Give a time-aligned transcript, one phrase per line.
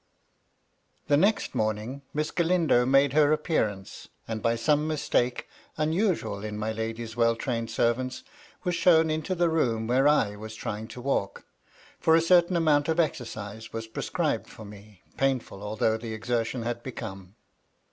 [1.09, 6.57] The next morning, Miss Galindo made her appear ance, and, by some mistake, unusual in
[6.57, 8.23] my lady's well trained servants,
[8.63, 11.45] was shown into the room where I was trying to walk;
[11.99, 16.81] for a certain amount of exercise was prescribed for me, painful although the exertion had
[16.81, 17.35] become.